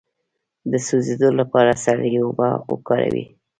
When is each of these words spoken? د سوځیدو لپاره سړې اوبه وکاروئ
د 0.71 0.73
سوځیدو 0.87 1.29
لپاره 1.39 1.71
سړې 1.85 2.09
اوبه 2.25 2.49
وکاروئ 2.71 3.25